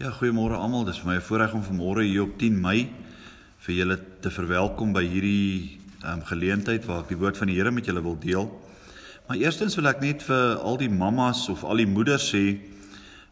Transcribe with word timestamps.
Ja, 0.00 0.08
goeiemôre 0.08 0.56
almal. 0.56 0.86
Dis 0.88 0.98
vir 1.02 1.10
my 1.10 1.16
'n 1.16 1.20
voorreg 1.20 1.52
om 1.52 1.62
vanmôre 1.62 2.02
hier 2.02 2.22
op 2.22 2.38
10 2.38 2.60
Mei 2.60 2.88
vir 3.58 3.74
julle 3.74 3.98
te 4.20 4.30
verwelkom 4.30 4.92
by 4.92 5.04
hierdie 5.04 5.78
ehm 6.02 6.18
um, 6.18 6.24
geleentheid 6.24 6.84
waar 6.86 7.02
ek 7.02 7.08
die 7.08 7.16
woord 7.16 7.36
van 7.36 7.46
die 7.46 7.56
Here 7.56 7.70
met 7.70 7.84
julle 7.84 8.02
wil 8.02 8.18
deel. 8.18 8.48
Maar 9.28 9.36
eerstens 9.36 9.76
wil 9.76 9.86
ek 9.86 10.00
net 10.00 10.22
vir 10.22 10.56
al 10.56 10.76
die 10.76 10.88
mammas 10.88 11.48
of 11.48 11.64
al 11.64 11.76
die 11.76 11.86
moeders 11.86 12.34
sê 12.34 12.58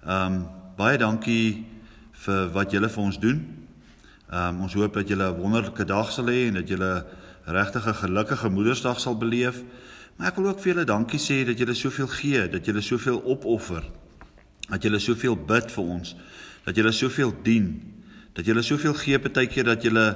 ehm 0.04 0.26
um, 0.26 0.46
baie 0.76 0.98
dankie 0.98 1.64
vir 2.12 2.50
wat 2.52 2.72
julle 2.72 2.88
vir 2.88 3.02
ons 3.02 3.18
doen. 3.18 3.40
Ehm 4.30 4.54
um, 4.54 4.60
ons 4.60 4.74
hoop 4.74 4.94
dat 4.94 5.08
julle 5.08 5.32
'n 5.32 5.40
wonderlike 5.40 5.84
dag 5.84 6.12
sal 6.12 6.26
hê 6.26 6.48
en 6.48 6.54
dat 6.54 6.68
julle 6.68 7.06
regtig 7.46 7.86
'n 7.86 7.94
gelukkige 7.94 8.48
Moedersdag 8.48 9.00
sal 9.00 9.16
beleef. 9.16 9.62
Maar 10.16 10.28
ek 10.28 10.36
wil 10.36 10.46
ook 10.46 10.60
vir 10.60 10.74
julle 10.74 10.84
dankie 10.84 11.20
sê 11.20 11.46
dat 11.46 11.58
julle 11.58 11.74
soveel 11.74 12.08
gee, 12.08 12.48
dat 12.48 12.66
julle 12.66 12.80
soveel 12.80 13.22
opoffer. 13.24 13.82
Dat 14.68 14.82
julle 14.82 14.98
soveel 14.98 15.36
bid 15.36 15.70
vir 15.72 15.84
ons 15.84 16.16
dat 16.64 16.76
julle 16.76 16.92
soveel 16.92 17.32
dien, 17.42 17.70
dat 18.36 18.46
julle 18.46 18.62
soveel 18.62 18.94
gee 18.94 19.18
partykeer 19.18 19.64
dat 19.64 19.82
julle 19.82 20.06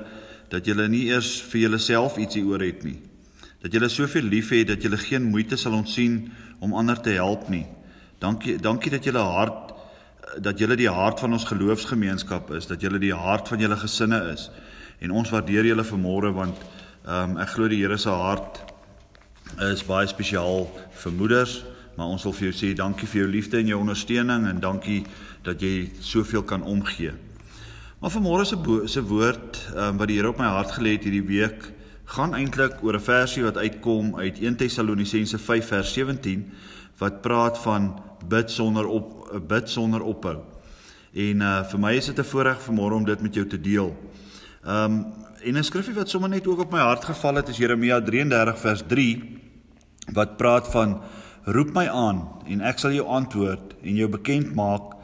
dat 0.53 0.67
julle 0.69 0.84
nie 0.89 1.07
eers 1.09 1.39
vir 1.51 1.65
julleself 1.65 2.19
ietsie 2.20 2.45
oor 2.47 2.62
het 2.62 2.84
nie. 2.84 2.98
Dat 3.65 3.73
julle 3.73 3.89
soveel 3.89 4.29
lief 4.29 4.53
het 4.53 4.69
dat 4.69 4.83
julle 4.84 5.01
geen 5.01 5.25
moeite 5.25 5.57
sal 5.57 5.73
ontsien 5.73 6.29
om 6.61 6.75
ander 6.77 7.01
te 7.01 7.17
help 7.17 7.48
nie. 7.48 7.65
Dankie 8.23 8.59
dankie 8.61 8.93
dat 8.93 9.05
julle 9.05 9.25
hart 9.25 9.73
dat 10.45 10.59
julle 10.59 10.77
die 10.77 10.91
hart 10.91 11.20
van 11.20 11.33
ons 11.37 11.45
geloofsgemeenskap 11.47 12.51
is, 12.56 12.67
dat 12.67 12.81
julle 12.83 12.98
die 12.98 13.15
hart 13.15 13.48
van 13.48 13.61
julle 13.61 13.77
gesinne 13.77 14.20
is. 14.33 14.48
En 14.98 15.12
ons 15.12 15.31
waardeer 15.31 15.69
julle 15.69 15.84
vanmôre 15.84 16.33
want 16.34 16.61
ehm 17.05 17.34
um, 17.34 17.41
ek 17.42 17.55
glo 17.56 17.69
die 17.69 17.83
Here 17.83 17.98
se 18.01 18.11
hart 18.11 18.62
is 19.61 19.84
baie 19.84 20.06
spesiaal 20.09 20.65
vir 21.03 21.12
moeders, 21.12 21.59
maar 21.97 22.07
ons 22.07 22.23
wil 22.23 22.33
vir 22.33 22.48
jou 22.51 22.57
sê 22.57 22.75
dankie 22.75 23.07
vir 23.07 23.21
jou 23.21 23.30
liefde 23.30 23.59
en 23.59 23.66
jou 23.66 23.79
ondersteuning 23.80 24.47
en 24.47 24.61
dankie 24.61 25.05
dat 25.43 25.62
jy 25.62 25.91
soveel 26.01 26.43
kan 26.43 26.62
omgee. 26.62 27.12
Maar 28.01 28.11
vanmôre 28.11 28.45
se 28.45 28.57
se 28.87 29.03
woord 29.03 29.61
um, 29.77 29.97
wat 29.97 30.09
die 30.09 30.17
Here 30.17 30.28
op 30.28 30.39
my 30.39 30.47
hart 30.47 30.75
gelê 30.77 30.97
het 30.98 31.05
hierdie 31.05 31.25
week 31.25 31.70
gaan 32.05 32.34
eintlik 32.34 32.83
oor 32.83 32.95
'n 32.95 33.00
versie 33.00 33.42
wat 33.42 33.56
uitkom 33.56 34.17
uit 34.17 34.39
1 34.39 34.56
Tessalonisense 34.56 35.39
5 35.39 35.67
vers 35.67 35.92
17 35.92 36.53
wat 36.98 37.22
praat 37.22 37.59
van 37.59 37.95
bid 38.28 38.50
sonder 38.50 38.87
op 38.87 39.41
bid 39.48 39.70
sonder 39.70 40.03
ophou. 40.03 40.42
En 41.15 41.41
uh 41.41 41.65
vir 41.65 41.81
my 41.81 41.95
is 41.95 42.06
dit 42.06 42.19
'n 42.19 42.25
voorreg 42.25 42.59
vanmôre 42.61 42.95
om 42.95 43.05
dit 43.05 43.20
met 43.20 43.34
jou 43.34 43.47
te 43.47 43.61
deel. 43.61 43.97
Um 44.67 45.06
en 45.45 45.56
'n 45.56 45.65
skrifgie 45.65 45.95
wat 45.95 46.09
sommer 46.09 46.28
net 46.28 46.47
ook 46.47 46.59
op 46.59 46.72
my 46.72 46.78
hart 46.81 47.05
geval 47.05 47.34
het 47.34 47.48
is 47.48 47.56
Jeremia 47.56 48.00
33 48.00 48.59
vers 48.59 48.83
3 48.87 49.41
wat 50.12 50.37
praat 50.37 50.69
van 50.69 51.00
roep 51.47 51.75
my 51.77 51.87
aan 51.89 52.23
en 52.48 52.62
ek 52.64 52.81
sal 52.81 52.95
jou 52.97 53.06
antwoord 53.09 53.75
en 53.83 53.98
jou 53.98 54.09
bekend 54.09 54.55
maak 54.56 54.95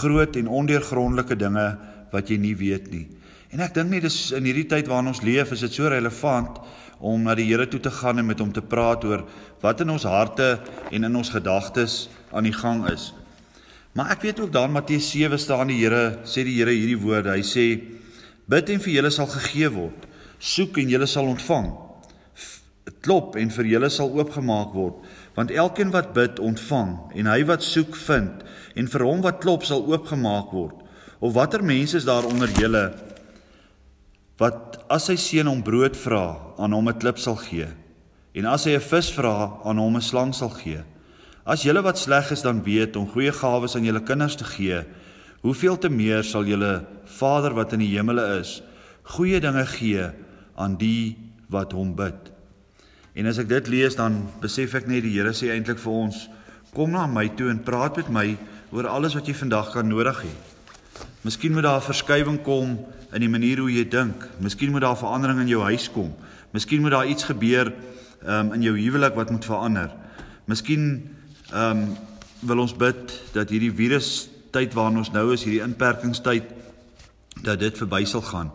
groot 0.00 0.36
en 0.36 0.50
ondeurgrondelike 0.60 1.38
dinge 1.40 1.68
wat 2.12 2.28
jy 2.28 2.36
nie 2.40 2.56
weet 2.56 2.90
nie. 2.92 3.06
En 3.52 3.62
ek 3.64 3.72
dink 3.76 3.92
net 3.92 4.04
dis 4.04 4.18
in 4.36 4.44
hierdie 4.44 4.68
tyd 4.68 4.88
waarin 4.90 5.08
ons 5.14 5.22
leef, 5.24 5.54
is 5.56 5.64
dit 5.64 5.72
so 5.72 5.88
relevant 5.88 6.60
om 7.00 7.22
na 7.24 7.34
die 7.38 7.46
Here 7.48 7.64
toe 7.70 7.80
te 7.80 7.92
gaan 7.94 8.20
en 8.20 8.26
met 8.28 8.40
hom 8.42 8.50
te 8.52 8.64
praat 8.64 9.04
oor 9.08 9.24
wat 9.62 9.80
in 9.80 9.94
ons 9.94 10.04
harte 10.04 10.58
en 10.92 11.08
in 11.08 11.16
ons 11.16 11.32
gedagtes 11.32 12.08
aan 12.32 12.48
die 12.48 12.56
gang 12.56 12.84
is. 12.90 13.12
Maar 13.96 14.12
ek 14.14 14.26
weet 14.26 14.40
ook 14.44 14.52
daar 14.52 14.68
in 14.68 14.76
Matteus 14.76 15.08
7 15.10 15.38
staan 15.40 15.72
die 15.72 15.80
Here, 15.80 16.20
sê 16.28 16.44
die 16.44 16.58
Here 16.58 16.74
hierdie 16.74 17.00
woorde. 17.00 17.32
Hy 17.32 17.42
sê: 17.46 17.64
Bid 18.48 18.70
en 18.70 18.82
vir 18.84 18.98
julle 18.98 19.10
sal 19.14 19.30
gegee 19.32 19.70
word. 19.72 20.04
Soek 20.38 20.78
en 20.78 20.92
julle 20.92 21.08
sal 21.10 21.30
ontvang. 21.32 21.72
Klop 23.04 23.36
en 23.40 23.50
vir 23.54 23.70
julle 23.72 23.90
sal 23.90 24.12
oopgemaak 24.12 24.76
word. 24.76 25.00
Want 25.38 25.54
elkeen 25.54 25.92
wat 25.94 26.10
bid, 26.16 26.40
ontvang 26.42 27.14
en 27.14 27.30
hy 27.30 27.44
wat 27.46 27.62
soek, 27.62 27.94
vind 27.94 28.42
en 28.74 28.88
vir 28.90 29.04
hom 29.06 29.20
wat 29.22 29.38
klop 29.38 29.62
sal 29.66 29.84
oopgemaak 29.86 30.50
word. 30.50 30.80
Of 31.22 31.36
watter 31.38 31.62
mense 31.62 31.94
is 31.98 32.08
daar 32.08 32.26
onder 32.26 32.50
julle 32.58 32.88
wat 34.38 34.80
as 34.90 35.06
sy 35.10 35.16
seun 35.18 35.50
hom 35.50 35.62
brood 35.66 35.96
vra, 35.98 36.54
aan 36.58 36.74
hom 36.74 36.88
'n 36.88 36.98
klip 36.98 37.18
sal 37.18 37.38
gee 37.38 37.66
en 38.38 38.46
as 38.46 38.64
hy 38.66 38.74
'n 38.76 38.80
vis 38.80 39.10
vra, 39.10 39.58
aan 39.64 39.78
hom 39.78 39.96
'n 39.96 40.00
slang 40.00 40.34
sal 40.34 40.50
gee. 40.50 40.82
As 41.46 41.62
julle 41.62 41.82
wat 41.82 41.98
sleg 41.98 42.30
is 42.30 42.42
dan 42.42 42.62
weet 42.62 42.96
om 42.96 43.08
goeie 43.08 43.32
gawes 43.32 43.74
aan 43.76 43.84
julle 43.84 44.02
kinders 44.04 44.36
te 44.36 44.44
gee, 44.44 44.84
hoeveel 45.42 45.78
te 45.78 45.88
meer 45.88 46.22
sal 46.22 46.44
julle 46.44 46.86
Vader 47.04 47.54
wat 47.54 47.72
in 47.72 47.80
die 47.80 47.96
hemele 47.96 48.38
is, 48.40 48.62
goeie 49.02 49.40
dinge 49.40 49.66
gee 49.66 50.10
aan 50.56 50.76
die 50.76 51.16
wat 51.48 51.72
hom 51.72 51.94
bid. 51.94 52.37
En 53.18 53.26
as 53.26 53.40
ek 53.42 53.48
dit 53.50 53.68
lees 53.72 53.96
dan 53.98 54.20
besef 54.42 54.76
ek 54.78 54.86
net 54.86 55.02
die 55.02 55.16
Here 55.16 55.32
sê 55.34 55.50
eintlik 55.50 55.80
vir 55.82 55.96
ons 56.06 56.28
kom 56.70 56.92
na 56.94 57.08
my 57.10 57.26
toe 57.34 57.48
en 57.50 57.58
praat 57.66 57.96
met 57.98 58.12
my 58.14 58.26
oor 58.70 58.86
alles 58.86 59.16
wat 59.18 59.26
jy 59.26 59.34
vandag 59.34 59.72
kan 59.74 59.88
nodig 59.90 60.20
hê. 60.22 60.30
Miskien 61.26 61.52
moet 61.52 61.66
daar 61.66 61.80
'n 61.80 61.88
verskywing 61.90 62.42
kom 62.44 62.78
in 63.12 63.20
die 63.20 63.28
manier 63.28 63.58
hoe 63.58 63.72
jy 63.72 63.88
dink. 63.88 64.28
Miskien 64.38 64.70
moet 64.70 64.82
daar 64.82 64.96
verandering 64.96 65.40
in 65.40 65.48
jou 65.48 65.62
huis 65.62 65.90
kom. 65.90 66.14
Miskien 66.52 66.80
moet 66.80 66.90
daar 66.90 67.06
iets 67.06 67.24
gebeur 67.24 67.72
um, 68.26 68.52
in 68.52 68.62
jou 68.62 68.76
huwelik 68.78 69.14
wat 69.14 69.30
moet 69.30 69.44
verander. 69.44 69.90
Miskien 70.46 71.10
ehm 71.52 71.70
um, 71.70 71.96
wil 72.40 72.58
ons 72.58 72.76
bid 72.76 73.22
dat 73.32 73.50
hierdie 73.50 73.72
virus 73.74 74.28
tyd 74.52 74.74
waarin 74.74 74.98
ons 74.98 75.10
nou 75.10 75.32
is, 75.32 75.42
hierdie 75.42 75.64
inperkingstyd 75.64 76.44
dat 77.42 77.58
dit 77.58 77.78
verby 77.78 78.04
sal 78.04 78.22
gaan. 78.22 78.52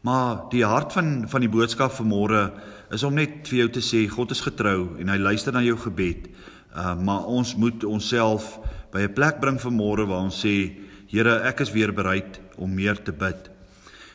Maar 0.00 0.46
die 0.50 0.64
hart 0.64 0.92
van 0.92 1.28
van 1.28 1.40
die 1.40 1.52
boodskap 1.52 1.92
vanmôre 1.92 2.50
is 2.90 3.02
om 3.02 3.14
net 3.14 3.48
vir 3.48 3.58
jou 3.58 3.68
te 3.68 3.82
sê 3.84 4.06
God 4.08 4.30
is 4.30 4.40
getrou 4.40 4.96
en 4.98 5.08
hy 5.08 5.18
luister 5.20 5.52
na 5.52 5.60
jou 5.60 5.76
gebed. 5.76 6.30
Uh 6.72 6.94
maar 6.96 7.26
ons 7.28 7.56
moet 7.56 7.84
onsself 7.84 8.58
by 8.92 9.02
'n 9.02 9.14
plek 9.14 9.40
bring 9.40 9.60
vir 9.60 9.72
môre 9.72 10.06
waar 10.06 10.24
ons 10.24 10.44
sê 10.44 10.88
Here, 11.10 11.40
ek 11.42 11.60
is 11.60 11.72
weer 11.74 11.90
bereid 11.90 12.38
om 12.56 12.70
meer 12.70 12.94
te 13.02 13.10
bid. 13.10 13.50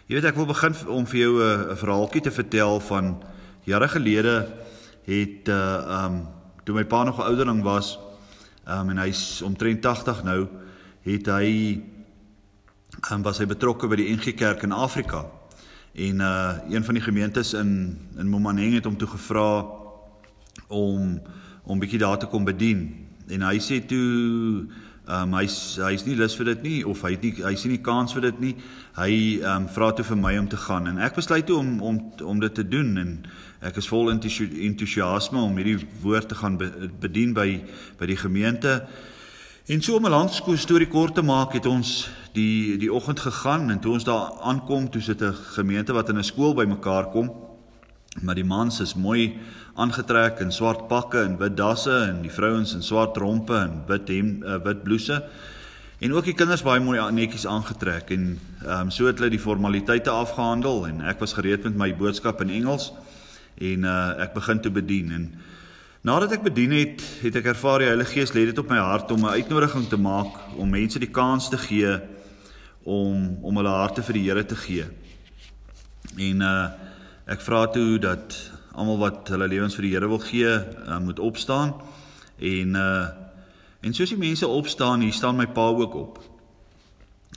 Jy 0.07 0.15
weet 0.15 0.27
ek 0.29 0.37
wil 0.39 0.45
begin 0.47 0.75
om 0.87 1.05
vir 1.05 1.19
jou 1.19 1.33
'n 1.43 1.75
verhaaltjie 1.75 2.21
te 2.21 2.31
vertel 2.31 2.79
van 2.79 3.23
jare 3.65 3.87
gelede 3.87 4.47
het 5.05 5.49
uh 5.49 6.05
um 6.05 6.27
toe 6.63 6.75
my 6.75 6.83
pa 6.83 7.03
nog 7.03 7.19
'n 7.19 7.27
ouderling 7.27 7.63
was 7.63 7.99
um 8.65 8.89
en 8.89 8.97
hy's 8.97 9.41
omtrent 9.41 9.81
80 9.81 10.23
nou 10.23 10.47
het 11.03 11.25
hy 11.27 11.81
um 13.11 13.23
was 13.23 13.37
hy 13.39 13.45
betrokke 13.45 13.87
by 13.87 13.95
die 13.95 14.15
NG 14.15 14.35
Kerk 14.35 14.63
in 14.63 14.71
Afrika. 14.71 15.25
En 15.95 16.19
uh 16.19 16.53
een 16.69 16.83
van 16.83 16.93
die 16.93 17.03
gemeentes 17.03 17.53
in 17.53 17.97
in 18.17 18.27
Momaneng 18.27 18.73
het 18.73 18.85
hom 18.85 18.97
toe 18.97 19.07
gevra 19.07 19.65
om 20.67 21.21
om 21.63 21.79
bietjie 21.79 21.99
daar 21.99 22.17
te 22.19 22.27
kom 22.27 22.43
bedien 22.43 23.05
en 23.27 23.41
hy 23.41 23.57
sê 23.59 23.79
toe 23.85 24.67
ehm 25.05 25.33
um, 25.33 25.33
hy's 25.37 25.77
hy's 25.77 26.03
nie 26.05 26.15
lus 26.17 26.33
vir 26.37 26.47
dit 26.49 26.61
nie 26.65 26.77
of 26.85 27.03
hy 27.05 27.11
het 27.13 27.23
nie 27.25 27.33
hy 27.37 27.53
sien 27.55 27.71
nie 27.71 27.81
kans 27.85 28.13
vir 28.13 28.23
dit 28.25 28.39
nie. 28.41 28.53
Hy 28.97 29.11
ehm 29.39 29.65
um, 29.65 29.67
vra 29.69 29.91
toe 29.93 30.05
vir 30.05 30.17
my 30.17 30.33
om 30.41 30.47
te 30.49 30.57
gaan 30.57 30.89
en 30.89 30.97
ek 30.97 31.17
besluit 31.19 31.45
toe 31.45 31.59
om 31.61 31.81
om 31.81 31.99
om 32.25 32.39
dit 32.41 32.53
te 32.53 32.65
doen 32.67 32.97
en 32.97 33.11
ek 33.61 33.77
is 33.81 33.89
vol 33.89 34.09
entoesiasme 34.11 35.41
om 35.41 35.57
hierdie 35.61 35.85
woord 36.01 36.29
te 36.29 36.37
gaan 36.41 36.57
bedien 37.01 37.33
by 37.37 37.61
by 37.99 38.09
die 38.09 38.17
gemeente. 38.17 38.81
En 39.65 39.81
so 39.81 39.95
om 39.95 40.05
'n 40.05 40.09
lang 40.09 40.29
storie 40.55 40.87
kort 40.87 41.15
te 41.15 41.21
maak, 41.21 41.53
het 41.53 41.65
ons 41.65 42.09
die 42.33 42.77
die 42.77 42.93
oggend 42.93 43.19
gegaan 43.19 43.69
en 43.69 43.79
toe 43.79 43.93
ons 43.93 44.03
daar 44.03 44.31
aankom, 44.41 44.89
toe 44.89 45.01
sit 45.01 45.21
'n 45.21 45.33
gemeente 45.33 45.93
wat 45.93 46.09
in 46.09 46.17
'n 46.17 46.23
skool 46.23 46.53
bymekaar 46.53 47.09
kom. 47.09 47.31
Maar 48.21 48.35
die 48.35 48.43
mans 48.43 48.79
is 48.79 48.95
mooi 48.95 49.39
aangetrek 49.73 50.39
in 50.39 50.51
swart 50.51 50.87
pakke 50.87 51.17
en 51.17 51.37
wit 51.37 51.57
dasse 51.57 52.05
en 52.09 52.21
die 52.21 52.31
vrouens 52.31 52.73
in 52.73 52.83
swart 52.83 53.17
rompe 53.17 53.55
en 53.55 53.83
wit 53.87 54.07
hem 54.07 54.43
uh, 54.43 54.63
wit 54.63 54.83
blouse. 54.83 55.23
En 55.99 56.13
ook 56.13 56.23
die 56.23 56.33
kinders 56.33 56.63
baie 56.63 56.79
mooi 56.79 57.11
netjies 57.11 57.47
aangetrek 57.47 58.09
en 58.09 58.39
ehm 58.65 58.79
um, 58.79 58.91
so 58.91 59.05
het 59.05 59.17
hulle 59.17 59.29
die 59.29 59.39
formaliteite 59.39 60.09
afgehandel 60.09 60.87
en 60.87 61.01
ek 61.01 61.19
was 61.19 61.33
gereed 61.33 61.63
met 61.63 61.75
my 61.75 61.95
boodskap 61.95 62.41
in 62.41 62.49
Engels 62.49 62.93
en 63.57 63.83
uh, 63.83 64.21
ek 64.21 64.33
begin 64.33 64.61
te 64.61 64.71
bedien 64.71 65.11
en 65.11 65.33
nadat 66.05 66.35
ek 66.37 66.43
bedien 66.45 66.73
het, 66.75 67.01
het 67.23 67.37
ek 67.39 67.47
ervaar 67.55 67.81
die 67.81 67.89
Heilige 67.89 68.19
Gees 68.19 68.33
lê 68.35 68.43
dit 68.45 68.59
op 68.61 68.69
my 68.69 68.77
hart 68.77 69.09
om 69.11 69.25
'n 69.25 69.37
uitnodiging 69.41 69.87
te 69.89 69.97
maak 69.97 70.37
om 70.57 70.69
mense 70.69 70.99
die 70.99 71.09
kans 71.09 71.49
te 71.49 71.57
gee 71.57 71.97
om 72.83 73.39
om 73.41 73.57
hulle 73.57 73.73
harte 73.73 74.03
vir 74.03 74.13
die 74.13 74.25
Here 74.29 74.45
te 74.45 74.55
gee. 74.55 74.85
En 76.17 76.41
uh 76.41 76.69
ek 77.25 77.41
vra 77.41 77.65
toe 77.67 77.97
dat 77.97 78.37
almal 78.75 78.97
wat 78.97 79.27
hulle 79.33 79.47
lewens 79.47 79.75
vir 79.75 79.81
die 79.81 79.93
Here 79.93 80.07
wil 80.07 80.21
gee, 80.21 80.45
uh, 80.45 80.99
moet 80.99 81.19
opstaan. 81.19 81.73
En 82.37 82.75
uh 82.75 83.07
en 83.81 83.93
soos 83.93 84.09
die 84.09 84.17
mense 84.17 84.47
opstaan, 84.47 85.01
hier 85.01 85.13
staan 85.13 85.35
my 85.35 85.47
pa 85.47 85.67
ook 85.67 85.93
op. 85.93 86.19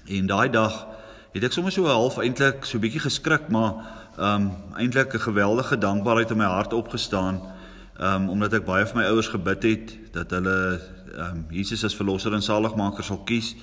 En 0.06 0.26
daai 0.26 0.50
dag 0.50 0.87
het 1.32 1.44
ek 1.44 1.52
sommer 1.52 1.72
so 1.72 1.87
half 1.87 2.19
eintlik 2.19 2.64
so 2.64 2.78
bietjie 2.78 3.00
geskrik, 3.00 3.48
maar 3.48 3.75
um 4.19 4.52
eintlik 4.76 5.14
'n 5.14 5.20
geweldige 5.20 5.78
dankbaarheid 5.78 6.31
in 6.31 6.37
my 6.37 6.44
hart 6.44 6.72
opgestaan. 6.72 7.56
Um 7.98 8.28
omdat 8.30 8.52
ek 8.60 8.66
baie 8.66 8.86
vir 8.86 9.00
my 9.00 9.06
ouers 9.10 9.28
gebid 9.32 9.64
het 9.66 9.94
dat 10.14 10.30
hulle 10.30 10.58
um 11.18 11.46
Jesus 11.50 11.82
as 11.84 11.96
verlosser 11.98 12.34
en 12.34 12.44
saligmaker 12.44 13.02
sal 13.04 13.24
kies. 13.26 13.56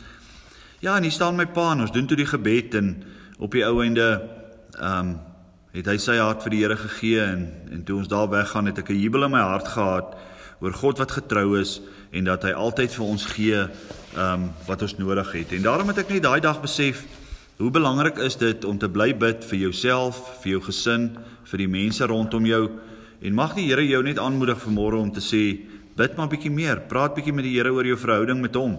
Ja, 0.83 0.97
en 0.97 1.07
hier 1.07 1.15
staan 1.15 1.37
my 1.39 1.45
pa 1.47 1.71
en 1.71 1.85
ons 1.85 1.93
doen 1.95 2.07
toe 2.07 2.17
die 2.19 2.27
gebed 2.27 2.75
en 2.75 2.89
op 3.39 3.55
die 3.55 3.63
ou 3.63 3.79
einde 3.83 4.09
um 4.75 5.15
het 5.75 5.87
hy 5.91 5.95
sy 5.99 6.15
hart 6.19 6.43
vir 6.43 6.53
die 6.53 6.61
Here 6.63 6.77
gegee 6.79 7.23
en 7.23 7.47
en 7.71 7.83
toe 7.87 7.97
ons 7.99 8.11
daar 8.11 8.29
weggaan 8.31 8.67
het 8.71 8.79
ek 8.79 8.89
'n 8.91 8.99
jubel 8.99 9.23
in 9.23 9.31
my 9.31 9.43
hart 9.43 9.67
gehad 9.67 10.15
oor 10.59 10.73
God 10.73 10.99
wat 10.99 11.11
getrou 11.11 11.59
is 11.59 11.81
en 12.11 12.23
dat 12.23 12.43
hy 12.43 12.51
altyd 12.51 12.91
vir 12.95 13.05
ons 13.05 13.25
gee 13.25 13.55
ehm 13.55 14.33
um, 14.33 14.51
wat 14.67 14.81
ons 14.81 14.97
nodig 14.97 15.31
het. 15.31 15.51
En 15.51 15.61
daarom 15.61 15.87
het 15.87 15.97
ek 15.97 16.09
net 16.09 16.23
daai 16.23 16.39
dag 16.39 16.61
besef 16.61 17.05
hoe 17.57 17.71
belangrik 17.71 18.17
is 18.17 18.35
dit 18.35 18.65
om 18.65 18.77
te 18.77 18.89
bly 18.89 19.13
bid 19.15 19.45
vir 19.45 19.59
jouself, 19.59 20.19
vir 20.43 20.51
jou 20.51 20.61
gesin, 20.61 21.17
vir 21.43 21.57
die 21.57 21.67
mense 21.67 22.05
rondom 22.05 22.45
jou 22.45 22.69
en 23.21 23.33
mag 23.33 23.55
die 23.55 23.67
Here 23.69 23.85
jou 23.87 24.03
net 24.03 24.19
aanmoedig 24.19 24.59
vanmôre 24.63 24.99
om 24.99 25.11
te 25.11 25.23
sê 25.23 25.43
bid 25.95 26.17
maar 26.17 26.27
bietjie 26.27 26.51
meer, 26.51 26.81
praat 26.89 27.15
bietjie 27.15 27.33
met 27.33 27.47
die 27.47 27.55
Here 27.55 27.71
oor 27.71 27.87
jou 27.87 27.97
verhouding 27.97 28.41
met 28.41 28.55
hom. 28.55 28.77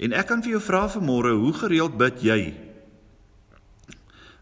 En 0.00 0.14
ek 0.16 0.30
kan 0.30 0.42
vir 0.42 0.54
jou 0.56 0.62
vra 0.64 0.86
vanmôre, 0.88 1.34
hoe 1.36 1.52
gereeld 1.58 1.98
bid 1.98 2.22
jy? 2.24 2.40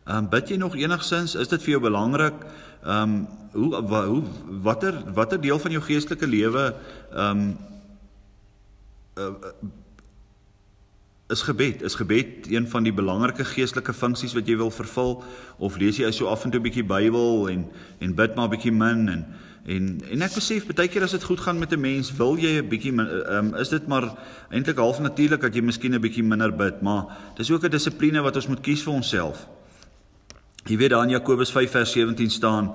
Ehm 0.08 0.24
um, 0.24 0.28
bid 0.32 0.52
jy 0.52 0.56
nog 0.56 0.76
enigsins? 0.76 1.34
Is 1.36 1.48
dit 1.48 1.64
vir 1.64 1.76
jou 1.76 1.82
belangrik? 1.88 2.44
Ehm 2.84 3.02
um, 3.02 3.26
hoe 3.52 3.82
wa, 3.88 4.04
hoe 4.06 4.22
watter 4.64 5.00
watter 5.14 5.40
deel 5.40 5.58
van 5.58 5.74
jou 5.74 5.82
geestelike 5.82 6.26
lewe 6.26 6.70
ehm 7.12 7.42
um, 7.42 7.58
uh, 9.18 9.52
is 11.28 11.42
gebed. 11.42 11.82
Is 11.82 11.94
gebed 11.94 12.48
een 12.48 12.68
van 12.68 12.82
die 12.82 12.92
belangrike 12.92 13.44
geestelike 13.44 13.92
funksies 13.92 14.32
wat 14.32 14.48
jy 14.48 14.56
wil 14.56 14.70
vervul 14.72 15.18
of 15.58 15.76
lees 15.76 16.00
jy 16.00 16.08
so 16.14 16.30
af 16.32 16.44
en 16.44 16.50
toe 16.50 16.60
'n 16.60 16.64
bietjie 16.64 16.84
Bybel 16.84 17.48
en 17.48 17.66
en 18.00 18.14
bid 18.14 18.34
maar 18.34 18.48
'n 18.48 18.56
bietjie 18.56 18.72
min 18.72 19.08
en 19.08 19.26
en 19.66 20.00
en 20.10 20.22
ek 20.22 20.34
besef 20.34 20.66
baie 20.66 20.88
keer 20.88 21.02
as 21.02 21.10
dit 21.10 21.22
goed 21.22 21.40
gaan 21.40 21.58
met 21.58 21.72
'n 21.72 21.80
mens, 21.80 22.12
wil 22.16 22.36
jy 22.36 22.58
'n 22.58 22.68
bietjie 22.68 22.92
um, 23.36 23.54
is 23.54 23.68
dit 23.68 23.86
maar 23.86 24.16
eintlik 24.50 24.78
half 24.78 25.00
natuurlik 25.00 25.40
dat 25.40 25.54
jy 25.54 25.60
miskien 25.60 25.94
'n 25.94 26.00
bietjie 26.00 26.24
minder 26.24 26.56
bid, 26.56 26.82
maar 26.82 27.04
dis 27.36 27.50
ook 27.50 27.64
'n 27.64 27.70
dissipline 27.70 28.22
wat 28.22 28.36
ons 28.36 28.48
moet 28.48 28.60
kies 28.60 28.82
vir 28.82 28.92
onsself. 28.92 29.46
Jy 30.64 30.76
weet 30.76 30.90
daar 30.90 31.04
in 31.04 31.10
Jakobus 31.10 31.50
5 31.50 31.70
vers 31.70 31.92
17 31.92 32.30
staan 32.30 32.72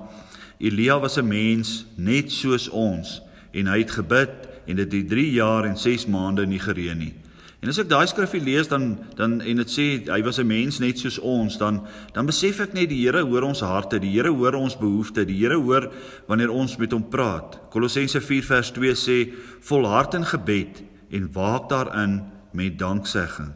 Elia 0.58 1.00
was 1.00 1.16
'n 1.18 1.26
mens 1.26 1.86
net 1.96 2.30
soos 2.30 2.68
ons 2.68 3.22
en 3.52 3.66
hy 3.66 3.78
het 3.78 3.90
gebid 3.90 4.30
en 4.66 4.76
dit 4.76 4.92
het 4.92 5.08
3 5.08 5.32
jaar 5.32 5.64
en 5.64 5.76
6 5.76 6.06
maande 6.06 6.46
nie 6.46 6.60
gereën 6.60 6.98
nie. 6.98 7.23
En 7.64 7.70
as 7.72 7.78
ek 7.80 7.86
daai 7.88 8.04
skrifgie 8.04 8.42
lees 8.44 8.66
dan 8.68 8.90
dan 9.16 9.38
en 9.40 9.60
dit 9.62 9.70
sê 9.72 9.84
hy 10.04 10.18
was 10.26 10.36
'n 10.38 10.46
mens 10.46 10.80
net 10.80 10.98
soos 10.98 11.18
ons, 11.18 11.56
dan 11.56 11.80
dan 12.12 12.26
besef 12.26 12.60
ek 12.60 12.74
net 12.74 12.90
die 12.90 13.00
Here 13.06 13.24
hoor 13.24 13.42
ons 13.42 13.60
harte, 13.60 13.98
die 13.98 14.12
Here 14.12 14.28
hoor 14.28 14.52
ons 14.52 14.76
behoeftes, 14.76 15.24
die 15.24 15.40
Here 15.40 15.56
hoor 15.56 15.90
wanneer 16.28 16.50
ons 16.50 16.76
met 16.76 16.92
hom 16.92 17.08
praat. 17.08 17.70
Kolossense 17.70 18.20
4 18.20 18.42
vers 18.42 18.70
2 18.70 18.92
sê 18.94 19.32
volhard 19.62 20.14
in 20.14 20.24
gebed 20.24 20.82
en 21.10 21.32
waak 21.32 21.70
daarin 21.70 22.22
met 22.52 22.78
danksegging. 22.78 23.54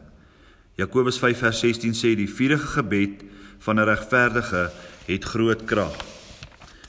Jakobus 0.75 1.19
5 1.19 1.37
vers 1.37 1.59
16 1.59 1.93
sê 1.93 2.15
die 2.15 2.27
vuurige 2.27 2.81
gebed 2.81 3.23
van 3.59 3.79
'n 3.79 3.85
regverdige 3.85 4.71
het 5.05 5.23
groot 5.23 5.65
krag. 5.65 5.93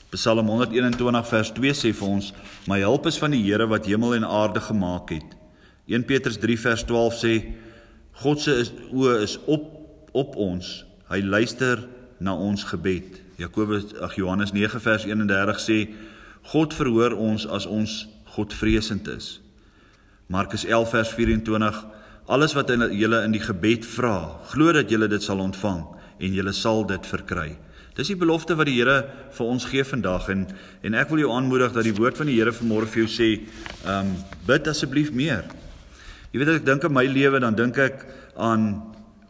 Psalm 0.09 0.47
121 0.47 1.27
vers 1.27 1.51
2 1.51 1.71
sê 1.71 1.93
vir 1.93 2.07
ons: 2.07 2.33
"My 2.67 2.79
hulp 2.79 3.05
is 3.05 3.19
van 3.19 3.31
die 3.31 3.43
Here 3.43 3.67
wat 3.67 3.85
hemel 3.85 4.15
en 4.15 4.25
aarde 4.25 4.59
gemaak 4.59 5.09
het." 5.09 5.40
1 5.87 6.05
Petrus 6.09 6.37
3 6.41 6.57
vers 6.59 6.85
12 6.85 7.17
sê 7.17 7.33
God 8.21 8.41
se 8.43 8.55
oë 8.91 9.21
is 9.23 9.37
op 9.47 9.69
op 10.11 10.35
ons. 10.35 10.67
Hy 11.07 11.21
luister 11.23 11.85
na 12.19 12.35
ons 12.35 12.65
gebed. 12.67 13.21
Jakobus 13.39 13.93
ag 14.03 14.17
Johannes 14.19 14.51
9 14.51 14.81
vers 14.83 15.05
31 15.07 15.61
sê 15.63 15.77
God 16.51 16.75
verhoor 16.75 17.15
ons 17.15 17.47
as 17.47 17.65
ons 17.65 18.05
Godvreesend 18.35 19.07
is. 19.11 19.39
Markus 20.31 20.63
11 20.67 20.93
vers 20.93 21.15
24 21.17 21.81
Alles 22.31 22.53
wat 22.55 22.69
julle 22.69 23.23
in 23.25 23.33
die 23.33 23.41
gebed 23.43 23.83
vra, 23.83 24.39
glo 24.53 24.71
dat 24.71 24.91
julle 24.91 25.09
dit 25.11 25.23
sal 25.23 25.41
ontvang 25.43 25.81
en 26.21 26.35
julle 26.37 26.53
sal 26.53 26.85
dit 26.87 27.07
verkry. 27.09 27.57
Dis 27.97 28.07
die 28.07 28.15
belofte 28.15 28.55
wat 28.55 28.69
die 28.69 28.77
Here 28.77 29.01
vir 29.35 29.49
ons 29.51 29.65
gee 29.67 29.83
vandag 29.83 30.29
en 30.31 30.45
en 30.85 30.95
ek 30.95 31.09
wil 31.11 31.25
jou 31.25 31.31
aanmoedig 31.35 31.73
dat 31.75 31.83
die 31.83 31.95
woord 31.97 32.21
van 32.21 32.29
die 32.31 32.37
Here 32.37 32.53
vanmôre 32.55 32.87
vir 32.87 33.03
jou 33.03 33.09
sê, 33.11 33.29
ehm 33.83 34.13
um, 34.13 34.13
bid 34.47 34.69
asseblief 34.71 35.11
meer. 35.11 35.43
Jy 36.31 36.39
weet 36.39 36.49
as 36.53 36.61
ek 36.61 36.67
dink 36.67 36.85
aan 36.87 36.95
my 36.95 37.03
lewe 37.11 37.41
dan 37.43 37.57
dink 37.59 37.77
ek 37.83 38.05
aan 38.39 38.69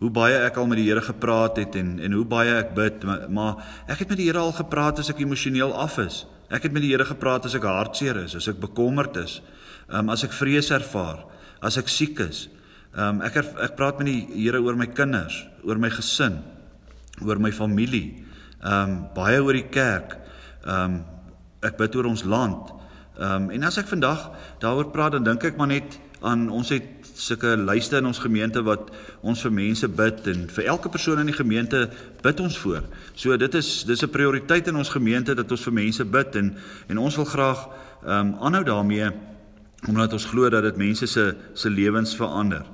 hoe 0.01 0.09
baie 0.13 0.37
ek 0.45 0.57
al 0.57 0.67
met 0.69 0.77
die 0.77 0.87
Here 0.87 1.01
gepraat 1.01 1.57
het 1.57 1.75
en 1.77 1.95
en 2.01 2.13
hoe 2.13 2.25
baie 2.25 2.53
ek 2.59 2.75
bid 2.77 3.03
maar, 3.05 3.25
maar 3.29 3.71
ek 3.89 4.03
het 4.03 4.13
met 4.13 4.21
die 4.21 4.27
Here 4.29 4.41
al 4.41 4.53
gepraat 4.53 5.01
as 5.01 5.09
ek 5.13 5.21
emosioneel 5.21 5.73
af 5.73 5.97
is. 6.01 6.25
Ek 6.49 6.65
het 6.67 6.73
met 6.73 6.85
die 6.85 6.91
Here 6.93 7.05
gepraat 7.05 7.45
as 7.49 7.55
ek 7.57 7.65
hartseer 7.65 8.17
is, 8.21 8.35
as 8.37 8.49
ek 8.51 8.59
bekommerd 8.61 9.17
is, 9.21 9.39
um, 9.89 10.09
as 10.13 10.25
ek 10.27 10.33
vrees 10.35 10.69
ervaar, 10.73 11.23
as 11.61 11.77
ek 11.81 11.89
siek 11.89 12.21
is. 12.21 12.47
Um, 12.93 13.21
ek 13.25 13.39
ek 13.41 13.77
praat 13.79 14.01
met 14.01 14.09
die 14.09 14.43
Here 14.43 14.61
oor 14.61 14.77
my 14.77 14.89
kinders, 14.93 15.41
oor 15.65 15.81
my 15.81 15.89
gesin, 15.93 16.41
oor 17.25 17.41
my 17.41 17.53
familie. 17.55 18.21
Ehm 18.61 18.93
um, 18.93 19.01
baie 19.15 19.41
oor 19.41 19.57
die 19.57 19.69
kerk. 19.73 20.19
Ehm 20.65 20.99
um, 20.99 21.01
ek 21.65 21.77
bid 21.77 21.97
oor 21.97 22.09
ons 22.13 22.25
land. 22.25 22.73
Ehm 23.17 23.47
um, 23.47 23.51
en 23.57 23.69
as 23.69 23.81
ek 23.81 23.89
vandag 23.89 24.29
daaroor 24.61 24.93
praat 24.93 25.17
dan 25.17 25.25
dink 25.25 25.49
ek 25.49 25.57
maar 25.57 25.69
net 25.73 25.97
aan 26.21 26.49
ons 26.49 26.69
het 26.69 27.09
sulke 27.17 27.55
lyste 27.57 27.97
in 27.97 28.05
ons 28.05 28.19
gemeente 28.21 28.61
wat 28.65 28.89
ons 29.21 29.41
vir 29.45 29.53
mense 29.53 29.87
bid 29.87 30.27
en 30.31 30.45
vir 30.55 30.67
elke 30.73 30.89
persoon 30.89 31.21
in 31.21 31.29
die 31.29 31.37
gemeente 31.37 31.87
bid 32.21 32.39
ons 32.39 32.57
voor. 32.61 32.85
So 33.15 33.37
dit 33.37 33.55
is 33.55 33.83
dis 33.85 34.03
'n 34.03 34.09
prioriteit 34.09 34.67
in 34.67 34.75
ons 34.75 34.89
gemeente 34.89 35.35
dat 35.35 35.51
ons 35.51 35.63
vir 35.63 35.73
mense 35.73 36.05
bid 36.05 36.35
en 36.35 36.55
en 36.87 36.97
ons 36.97 37.15
wil 37.15 37.25
graag 37.25 37.67
ehm 38.05 38.27
um, 38.27 38.35
aanhou 38.39 38.63
daarmee 38.63 39.11
omdat 39.87 40.13
ons 40.13 40.25
glo 40.25 40.49
dat 40.49 40.63
dit 40.63 40.77
mense 40.77 41.07
se 41.07 41.35
se 41.53 41.69
lewens 41.69 42.15
verander. 42.15 42.65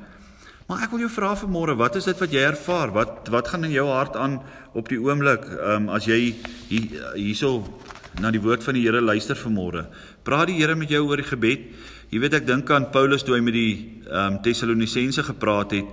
Maar 0.68 0.82
ek 0.84 0.90
wil 0.92 1.00
jou 1.00 1.10
vra 1.10 1.36
vanmôre, 1.36 1.78
wat 1.80 1.96
is 1.96 2.04
dit 2.04 2.20
wat 2.20 2.32
jy 2.32 2.42
ervaar? 2.44 2.92
Wat 2.92 3.30
wat 3.32 3.48
gaan 3.48 3.64
in 3.64 3.72
jou 3.72 3.88
hart 3.88 4.16
aan 4.16 4.42
op 4.74 4.90
die 4.90 5.00
oomblik 5.00 5.46
ehm 5.46 5.88
um, 5.88 5.90
as 5.90 6.06
jy 6.06 6.36
hier 6.68 7.14
hierso 7.16 7.64
na 8.20 8.32
die 8.32 8.42
woord 8.42 8.64
van 8.64 8.74
die 8.74 8.84
Here 8.84 9.02
luister 9.02 9.36
vanmôre? 9.36 9.86
Praat 10.24 10.48
die 10.48 10.60
Here 10.60 10.76
met 10.76 10.90
jou 10.90 11.06
oor 11.08 11.18
die 11.18 11.30
gebed? 11.30 11.72
Jy 12.08 12.22
weet 12.24 12.38
ek 12.38 12.46
dink 12.48 12.70
aan 12.72 12.86
Paulus 12.94 13.26
toe 13.28 13.36
hy 13.36 13.42
met 13.44 13.56
die 13.56 13.72
ehm 14.08 14.38
um, 14.38 14.42
Tessalonisense 14.44 15.26
gepraat 15.28 15.74
het. 15.76 15.88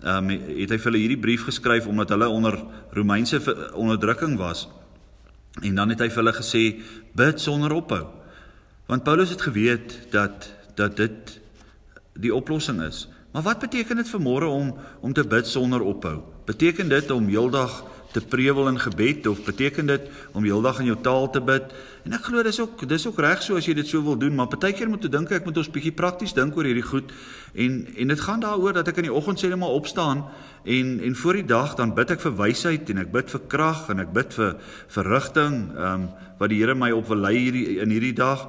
Ehm 0.00 0.30
um, 0.30 0.46
het 0.56 0.70
hy 0.72 0.78
vir 0.78 0.88
hulle 0.88 1.02
hierdie 1.02 1.20
brief 1.20 1.44
geskryf 1.44 1.86
omdat 1.90 2.14
hulle 2.14 2.28
onder 2.32 2.56
Romeinse 2.96 3.40
onderdrukking 3.76 4.38
was. 4.40 4.64
En 5.60 5.74
dan 5.74 5.92
het 5.92 6.00
hy 6.00 6.08
vir 6.08 6.22
hulle 6.22 6.36
gesê 6.38 6.62
bid 7.12 7.40
sonder 7.40 7.74
ophou. 7.76 8.06
Want 8.88 9.04
Paulus 9.04 9.34
het 9.34 9.44
geweet 9.44 9.98
dat 10.14 10.48
dat 10.78 10.96
dit 10.96 11.36
die 12.16 12.32
oplossing 12.34 12.80
is. 12.82 13.04
Maar 13.32 13.42
wat 13.42 13.60
beteken 13.60 14.00
dit 14.00 14.08
vir 14.08 14.24
môre 14.24 14.48
om 14.48 14.72
om 15.04 15.12
te 15.12 15.26
bid 15.26 15.46
sonder 15.46 15.84
ophou? 15.84 16.22
Beteken 16.48 16.88
dit 16.88 17.10
om 17.10 17.28
heeldag 17.28 17.82
te 18.12 18.20
prewel 18.20 18.68
in 18.68 18.78
gebed 18.80 19.26
of 19.26 19.44
beteken 19.44 19.86
dit 19.86 20.08
om 20.32 20.44
heeldag 20.44 20.80
in 20.80 20.90
jou 20.92 20.96
taal 21.02 21.30
te 21.30 21.40
bid? 21.40 21.72
En 22.04 22.16
ek 22.16 22.28
glo 22.30 22.42
dis 22.42 22.60
ook 22.60 22.86
dis 22.88 23.06
ook 23.06 23.18
reg 23.20 23.42
so 23.44 23.58
as 23.58 23.66
jy 23.68 23.74
dit 23.76 23.88
so 23.88 24.02
wil 24.02 24.16
doen, 24.16 24.34
maar 24.34 24.48
partykeer 24.48 24.88
moet 24.88 25.04
jy 25.04 25.10
dink 25.12 25.32
ek 25.34 25.44
moet 25.48 25.58
ons 25.60 25.70
bietjie 25.74 25.92
prakties 25.92 26.32
dink 26.36 26.56
oor 26.56 26.68
hierdie 26.68 26.86
goed. 26.86 27.12
En 27.54 27.82
en 27.96 28.14
dit 28.14 28.20
gaan 28.20 28.40
daaroor 28.40 28.78
dat 28.80 28.88
ek 28.88 29.02
in 29.02 29.10
die 29.10 29.14
oggend 29.14 29.42
sê 29.42 29.50
net 29.52 29.60
maar 29.60 29.76
opstaan 29.76 30.24
en 30.64 30.94
en 31.04 31.16
voor 31.16 31.40
die 31.40 31.48
dag 31.48 31.74
dan 31.76 31.94
bid 31.94 32.16
ek 32.16 32.24
vir 32.24 32.38
wysheid 32.38 32.90
en 32.90 33.04
ek 33.04 33.12
bid 33.12 33.30
vir 33.34 33.44
krag 33.48 33.84
en 33.92 34.00
ek 34.04 34.14
bid 34.16 34.32
vir 34.40 34.56
vir 34.96 35.12
rigting, 35.16 35.60
ehm 35.76 35.92
um, 35.92 36.08
wat 36.38 36.52
die 36.52 36.60
Here 36.62 36.74
my 36.78 36.92
op 36.94 37.08
wil 37.10 37.18
lei 37.18 37.34
hierdie 37.34 37.80
in 37.82 37.90
hierdie 37.90 38.14
dag. 38.14 38.46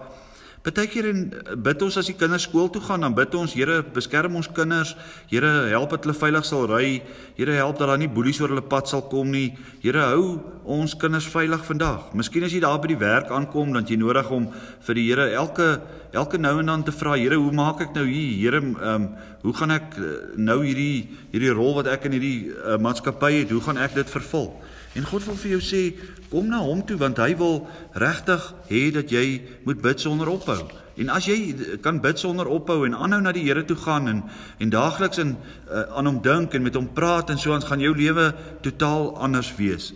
Partykeer 0.59 1.07
en 1.07 1.19
eh, 1.31 1.55
bid 1.55 1.83
ons 1.85 1.97
as 2.01 2.09
die 2.09 2.15
kinders 2.19 2.43
skool 2.49 2.67
toe 2.73 2.81
gaan, 2.83 3.05
dan 3.05 3.15
bid 3.15 3.35
ons, 3.39 3.53
Here, 3.55 3.79
beskerm 3.95 4.35
ons 4.35 4.49
kinders. 4.51 4.95
Here, 5.31 5.47
help 5.71 5.93
dat 5.95 6.03
hulle 6.03 6.17
veilig 6.17 6.47
sal 6.47 6.67
ry. 6.67 6.99
Here, 7.37 7.55
help 7.61 7.79
dat 7.79 7.87
daar 7.87 8.01
nie 8.01 8.09
boelies 8.11 8.41
oor 8.43 8.51
hulle 8.51 8.65
pad 8.65 8.91
sal 8.91 9.05
kom 9.11 9.31
nie. 9.31 9.53
Here, 9.83 10.03
hou 10.11 10.39
ons 10.69 10.97
kinders 10.99 11.29
veilig 11.31 11.63
vandag. 11.65 12.11
Miskien 12.17 12.43
as 12.43 12.53
jy 12.53 12.59
daar 12.65 12.81
by 12.83 12.91
die 12.91 12.99
werk 12.99 13.31
aankom, 13.31 13.71
dan 13.73 13.87
jy 13.87 13.97
nodig 14.01 14.27
om 14.35 14.49
vir 14.87 14.99
die 14.99 15.07
Here 15.09 15.29
elke 15.39 15.71
elke 16.09 16.39
nou 16.41 16.55
en 16.59 16.71
dan 16.71 16.83
te 16.83 16.91
vra, 16.91 17.15
Here, 17.15 17.37
hoe 17.39 17.53
maak 17.55 17.83
ek 17.85 17.95
nou 17.95 18.05
hier? 18.09 18.35
Here, 18.39 18.59
ehm 18.59 18.95
um, 18.95 19.09
hoe 19.39 19.53
gaan 19.55 19.71
ek 19.71 19.95
eh, 19.95 20.15
nou 20.35 20.57
hierdie 20.65 21.07
hierdie 21.31 21.53
rol 21.55 21.77
wat 21.77 21.87
ek 21.87 22.09
in 22.09 22.17
hierdie 22.17 22.49
uh, 22.51 22.75
maatskappy 22.81 23.29
het, 23.37 23.53
hoe 23.55 23.61
gaan 23.63 23.79
ek 23.79 23.95
dit 23.95 24.11
vervul? 24.11 24.49
En 24.97 25.05
God 25.05 25.25
wil 25.25 25.37
vir 25.37 25.51
jou 25.51 25.61
sê, 25.61 25.81
kom 26.29 26.49
na 26.49 26.61
hom 26.65 26.81
toe 26.85 26.97
want 26.97 27.17
hy 27.21 27.35
wil 27.37 27.67
regtig 27.93 28.41
hê 28.69 28.89
dat 28.93 29.11
jy 29.13 29.41
moet 29.65 29.81
bid 29.81 30.01
sonder 30.01 30.29
ophou. 30.31 30.63
En 30.99 31.11
as 31.13 31.29
jy 31.29 31.77
kan 31.83 32.01
bid 32.03 32.19
sonder 32.19 32.49
ophou 32.51 32.83
en 32.87 32.97
aanhou 32.97 33.21
na 33.23 33.31
die 33.35 33.45
Here 33.45 33.63
toe 33.65 33.77
gaan 33.79 34.09
en 34.11 34.23
en 34.59 34.73
daagliks 34.73 35.21
in 35.21 35.35
uh, 35.37 35.85
aan 35.95 36.09
hom 36.09 36.19
dink 36.21 36.53
en 36.53 36.65
met 36.65 36.75
hom 36.75 36.89
praat 36.93 37.29
en 37.29 37.39
so 37.39 37.53
ons 37.55 37.65
gaan 37.65 37.79
jou 37.79 37.93
lewe 37.95 38.33
totaal 38.65 39.13
anders 39.17 39.53
wees. 39.55 39.93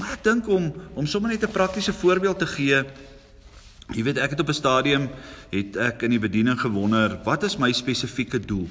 Maar 0.00 0.16
ek 0.16 0.24
dink 0.26 0.48
om 0.48 0.72
om 0.96 1.06
sommer 1.06 1.30
net 1.30 1.44
'n 1.44 1.52
praktiese 1.52 1.92
voorbeeld 1.92 2.38
te 2.38 2.46
gee. 2.46 2.84
Jy 3.94 4.02
weet 4.02 4.18
ek 4.18 4.30
het 4.30 4.40
op 4.40 4.48
'n 4.48 4.54
stadium 4.62 5.08
het 5.50 5.76
ek 5.76 6.02
in 6.02 6.10
die 6.10 6.22
bediening 6.22 6.60
gewonder, 6.60 7.18
wat 7.24 7.42
is 7.42 7.58
my 7.58 7.72
spesifieke 7.72 8.40
doel? 8.40 8.68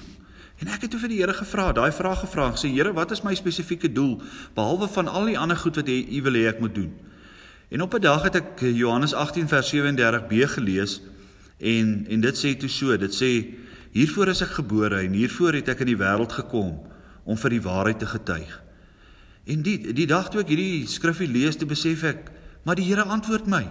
En 0.60 0.68
ek 0.68 0.82
het 0.84 0.92
toe 0.92 1.00
vir 1.00 1.12
die 1.14 1.20
Here 1.22 1.34
gevra, 1.34 1.70
daai 1.72 1.92
vraag 1.96 2.26
gevra, 2.26 2.50
gesê 2.52 2.72
Here, 2.74 2.92
wat 2.94 3.14
is 3.16 3.24
my 3.24 3.32
spesifieke 3.36 3.92
doel 3.92 4.18
behalwe 4.58 4.90
van 4.92 5.08
al 5.08 5.30
die 5.32 5.38
ander 5.40 5.58
goed 5.58 5.80
wat 5.80 5.88
jy 5.88 6.02
U 6.18 6.22
wil 6.26 6.36
hê 6.36 6.50
ek 6.52 6.60
moet 6.60 6.76
doen? 6.76 6.92
En 7.72 7.82
op 7.82 7.96
'n 7.96 8.02
dag 8.02 8.24
het 8.24 8.36
ek 8.36 8.60
Johannes 8.60 9.14
18 9.14 9.48
vers 9.48 9.70
37b 9.70 10.50
gelees 10.56 11.02
en 11.58 12.06
en 12.10 12.22
dit 12.22 12.38
sê 12.38 12.58
toe 12.58 12.70
so, 12.70 12.98
dit 12.98 13.14
sê 13.14 13.56
hiervoor 13.92 14.28
is 14.28 14.42
ek 14.42 14.60
gebore 14.60 15.00
en 15.00 15.14
hiervoor 15.14 15.54
het 15.54 15.70
ek 15.70 15.80
in 15.80 15.96
die 15.96 15.98
wêreld 15.98 16.32
gekom 16.32 16.80
om 17.24 17.38
vir 17.38 17.50
die 17.50 17.62
waarheid 17.62 18.00
te 18.00 18.06
getuig. 18.06 18.62
En 19.46 19.62
die 19.62 19.94
die 19.94 20.08
dag 20.08 20.30
toe 20.30 20.42
ek 20.42 20.48
hierdie 20.48 20.88
skrifgie 20.88 21.28
lees, 21.28 21.56
toe 21.56 21.68
besef 21.68 22.04
ek, 22.04 22.32
maar 22.64 22.76
die 22.76 22.86
Here 22.86 23.04
antwoord 23.04 23.48
my. 23.48 23.70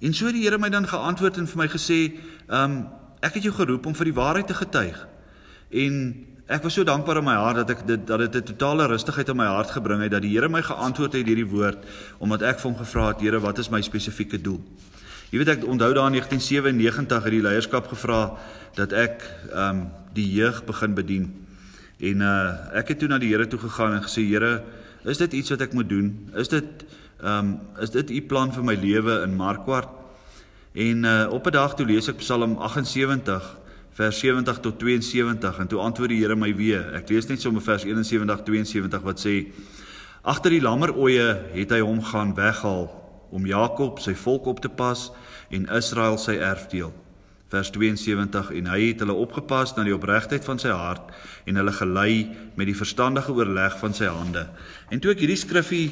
En 0.00 0.14
so 0.14 0.26
het 0.26 0.34
die 0.34 0.44
Here 0.44 0.58
my 0.58 0.68
dan 0.68 0.86
geantwoord 0.86 1.36
en 1.36 1.46
vir 1.46 1.58
my 1.58 1.68
gesê, 1.68 2.12
"Ehm 2.48 2.70
um, 2.70 2.88
ek 3.20 3.34
het 3.34 3.42
jou 3.42 3.54
geroep 3.54 3.86
om 3.86 3.94
vir 3.94 4.04
die 4.04 4.14
waarheid 4.14 4.46
te 4.46 4.54
getuig." 4.54 5.08
En 5.70 6.26
ek 6.48 6.62
was 6.64 6.74
so 6.78 6.84
dankbaar 6.84 7.20
in 7.20 7.24
my 7.24 7.36
hart 7.36 7.60
dat 7.60 7.70
ek 7.76 7.86
dit 7.86 8.06
dat 8.06 8.18
dit 8.24 8.36
'n 8.36 8.56
totale 8.56 8.86
rustigheid 8.88 9.28
in 9.28 9.36
my 9.36 9.46
hart 9.46 9.70
gebring 9.70 10.00
het 10.00 10.10
dat 10.10 10.22
die 10.22 10.32
Here 10.32 10.48
my 10.48 10.62
geantwoord 10.62 11.12
het 11.12 11.26
hierdie 11.26 11.46
woord 11.46 11.78
omdat 12.18 12.42
ek 12.42 12.60
vir 12.60 12.70
hom 12.70 12.78
gevra 12.78 13.08
het, 13.08 13.20
"Here, 13.20 13.40
wat 13.40 13.58
is 13.58 13.70
my 13.70 13.80
spesifieke 13.82 14.40
doel?" 14.40 14.60
Jy 15.30 15.38
weet 15.38 15.48
ek 15.48 15.66
onthou 15.68 15.92
daar 15.92 16.06
in 16.06 16.16
1997 16.16 17.22
het 17.22 17.32
die 17.32 17.42
leierskap 17.42 17.86
gevra 17.86 18.38
dat 18.74 18.92
ek 18.92 19.22
ehm 19.52 19.76
um, 19.76 19.90
die 20.14 20.32
jeug 20.32 20.64
begin 20.64 20.94
bedien. 20.94 21.46
En 22.00 22.20
uh 22.20 22.78
ek 22.78 22.88
het 22.88 22.98
toe 22.98 23.08
na 23.08 23.18
die 23.18 23.28
Here 23.28 23.46
toe 23.46 23.58
gegaan 23.58 23.92
en 23.92 24.02
gesê 24.02 24.24
Here, 24.24 24.62
is 25.04 25.18
dit 25.18 25.32
iets 25.32 25.50
wat 25.50 25.60
ek 25.60 25.72
moet 25.72 25.88
doen? 25.88 26.30
Is 26.34 26.48
dit 26.48 26.64
ehm 27.20 27.38
um, 27.38 27.60
is 27.80 27.90
dit 27.90 28.10
u 28.10 28.22
plan 28.22 28.52
vir 28.52 28.64
my 28.64 28.74
lewe 28.74 29.22
in 29.22 29.36
Markwart? 29.36 29.88
En 30.72 31.04
uh 31.04 31.26
op 31.30 31.46
'n 31.46 31.52
dag 31.52 31.74
toe 31.76 31.86
lees 31.86 32.08
ek 32.08 32.16
Psalm 32.16 32.56
78 32.56 33.57
vers 33.98 34.18
70 34.22 34.60
tot 34.62 34.78
72 34.78 35.58
en 35.58 35.66
toe 35.66 35.80
antwoord 35.82 36.12
die 36.14 36.20
Here 36.20 36.36
my 36.38 36.52
weer. 36.54 36.84
Ek 36.94 37.10
lees 37.10 37.26
net 37.26 37.42
sommer 37.42 37.64
vers 37.66 37.82
71 37.82 38.44
72 38.46 39.02
wat 39.02 39.18
sê: 39.24 39.34
Agter 40.22 40.54
die 40.54 40.62
lammeroeie 40.62 41.26
het 41.56 41.74
hy 41.74 41.80
hom 41.82 41.98
gaan 42.06 42.36
weghaal 42.38 42.86
om 43.34 43.46
Jakob 43.46 43.98
sy 44.00 44.14
volk 44.14 44.46
op 44.46 44.62
te 44.62 44.70
pas 44.70 45.08
en 45.50 45.66
Israel 45.74 46.18
sy 46.22 46.38
erfdeel 46.38 46.94
vers 47.48 47.70
72 47.72 48.50
en 48.60 48.66
hy 48.68 48.78
het 48.90 49.02
hulle 49.02 49.16
opgepas 49.16 49.72
na 49.76 49.84
die 49.86 49.94
opregtheid 49.96 50.44
van 50.44 50.60
sy 50.60 50.72
hart 50.74 51.12
en 51.48 51.56
hulle 51.56 51.72
gelei 51.72 52.28
met 52.60 52.68
die 52.68 52.76
verstandige 52.76 53.32
oorleg 53.32 53.78
van 53.80 53.96
sy 53.96 54.10
hande. 54.12 54.44
En 54.92 55.00
toe 55.00 55.14
ek 55.14 55.22
hierdie 55.24 55.40
skriffie 55.40 55.86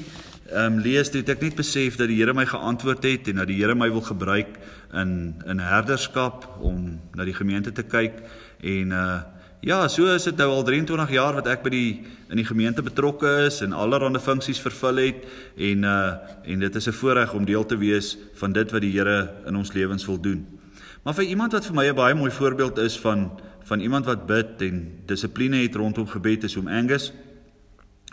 um, 0.52 0.78
lees, 0.78 1.10
het 1.12 1.28
ek 1.28 1.40
net 1.40 1.56
besef 1.56 1.96
dat 1.96 2.08
die 2.08 2.18
Here 2.20 2.34
my 2.34 2.46
geantwoord 2.46 3.04
het 3.04 3.28
en 3.28 3.40
dat 3.42 3.48
die 3.50 3.58
Here 3.60 3.74
my 3.74 3.88
wil 3.90 4.04
gebruik 4.04 4.58
in 4.94 5.34
in 5.46 5.58
herderskap 5.58 6.46
om 6.60 7.00
na 7.14 7.24
die 7.24 7.34
gemeente 7.34 7.72
te 7.72 7.82
kyk 7.82 8.22
en 8.62 8.92
uh 8.92 9.22
ja, 9.66 9.88
so 9.88 10.06
is 10.06 10.22
dit 10.28 10.36
nou 10.38 10.46
al 10.52 10.62
23 10.62 11.10
jaar 11.10 11.34
wat 11.34 11.48
ek 11.50 11.64
by 11.64 11.70
die 11.72 12.04
in 12.30 12.38
die 12.38 12.46
gemeente 12.46 12.84
betrokke 12.86 13.48
is 13.48 13.62
en 13.64 13.72
allerlei 13.72 14.20
funksies 14.22 14.60
vervul 14.62 15.00
het 15.02 15.24
en 15.56 15.82
uh 15.84 16.12
en 16.44 16.60
dit 16.60 16.76
is 16.76 16.88
'n 16.88 16.92
voorreg 16.92 17.34
om 17.34 17.44
deel 17.44 17.66
te 17.66 17.76
wees 17.76 18.16
van 18.34 18.52
dit 18.52 18.70
wat 18.70 18.80
die 18.80 18.92
Here 18.92 19.32
in 19.46 19.56
ons 19.56 19.72
lewens 19.72 20.06
wil 20.06 20.20
doen. 20.20 20.46
Maar 21.02 21.14
vir 21.14 21.24
iemand 21.24 21.52
wat 21.52 21.66
vir 21.66 21.74
my 21.74 21.88
'n 21.88 21.94
baie 21.94 22.14
mooi 22.14 22.30
voorbeeld 22.30 22.78
is 22.78 22.98
van 22.98 23.30
van 23.66 23.80
iemand 23.80 24.06
wat 24.06 24.26
bid 24.26 24.62
en 24.62 25.02
dissipline 25.06 25.56
het 25.56 25.74
rondom 25.74 26.06
gebed 26.06 26.44
is 26.44 26.56
om 26.56 26.68
Angus. 26.68 27.12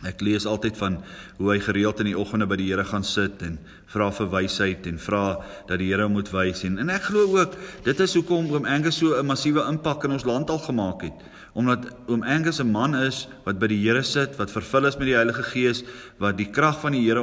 Ek 0.04 0.22
lees 0.22 0.46
altyd 0.46 0.76
van 0.78 0.98
hoe 1.38 1.52
hy 1.54 1.60
gereeld 1.64 2.02
in 2.04 2.10
die 2.12 2.18
oggende 2.20 2.48
by 2.50 2.58
die 2.60 2.70
Here 2.72 2.84
gaan 2.84 3.06
sit 3.08 3.42
en 3.46 3.56
vra 3.94 4.10
vir 4.12 4.28
wysheid 4.34 4.88
en 4.90 4.98
vra 5.00 5.24
dat 5.70 5.80
die 5.80 5.92
Here 5.92 6.08
hom 6.08 6.18
moet 6.18 6.32
wys 6.34 6.66
en 6.68 6.80
en 6.82 6.92
ek 6.92 7.08
glo 7.12 7.38
ook 7.38 7.56
dit 7.86 8.04
is 8.04 8.16
hoekom 8.18 8.50
oom 8.52 8.68
Angus 8.68 9.00
so 9.00 9.16
'n 9.16 9.26
massiewe 9.26 9.64
impak 9.70 10.04
in 10.04 10.12
ons 10.12 10.26
land 10.26 10.50
al 10.50 10.60
gemaak 10.60 11.04
het 11.08 11.24
omdat 11.54 11.88
oom 12.08 12.24
Angus 12.24 12.60
'n 12.60 12.72
man 12.72 12.96
is 12.96 13.28
wat 13.46 13.60
by 13.60 13.68
die 13.68 13.80
Here 13.80 14.04
sit 14.04 14.36
wat 14.38 14.52
vervul 14.52 14.86
is 14.86 14.98
met 14.98 15.08
die 15.08 15.16
Heilige 15.16 15.44
Gees 15.44 15.84
wat 16.18 16.38
die 16.38 16.52
krag 16.52 16.82
van 16.82 16.92
die 16.92 17.06
Here 17.06 17.22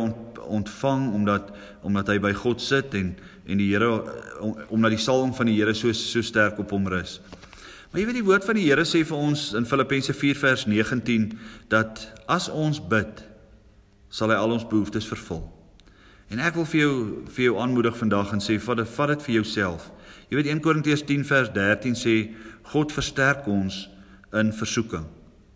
ontvang 0.48 1.12
omdat 1.12 1.52
omdat 1.82 2.08
hy 2.08 2.18
by 2.18 2.32
God 2.32 2.60
sit 2.60 2.94
en 2.94 3.16
en 3.46 3.58
die 3.58 3.70
Here 3.72 4.02
omdat 4.68 4.90
die 4.90 5.04
salwing 5.04 5.34
van 5.36 5.46
die 5.46 5.56
Here 5.56 5.74
so 5.74 5.92
so 5.92 6.22
sterk 6.22 6.58
op 6.58 6.70
hom 6.70 6.86
rus. 6.86 7.20
Maar 7.90 8.00
jy 8.00 8.06
weet 8.06 8.20
die 8.20 8.26
woord 8.26 8.44
van 8.46 8.54
die 8.54 8.68
Here 8.68 8.84
sê 8.86 9.00
vir 9.02 9.18
ons 9.18 9.48
in 9.58 9.64
Filippense 9.66 10.14
4 10.14 10.36
vers 10.38 10.62
19 10.70 11.32
dat 11.72 12.04
as 12.30 12.46
ons 12.46 12.78
bid 12.78 13.24
sal 14.14 14.30
hy 14.30 14.36
al 14.38 14.54
ons 14.54 14.66
behoeftes 14.70 15.08
vervul. 15.10 15.42
En 16.30 16.38
ek 16.38 16.54
wil 16.54 16.68
vir 16.70 16.80
jou 16.84 16.92
vir 17.34 17.44
jou 17.48 17.56
aanmoedig 17.58 17.96
vandag 17.98 18.30
en 18.36 18.42
sê 18.42 18.60
vat 18.62 18.78
dit 18.78 18.92
vat 18.94 19.10
dit 19.10 19.24
vir 19.26 19.34
jouself. 19.40 19.88
Jy 20.30 20.38
weet 20.38 20.50
1 20.52 20.62
Korintiërs 20.62 21.02
10 21.08 21.26
vers 21.26 21.50
13 21.56 21.98
sê 21.98 22.14
God 22.70 22.94
versterk 22.94 23.48
ons 23.50 23.88
in 24.38 24.54
versoeking. 24.54 25.08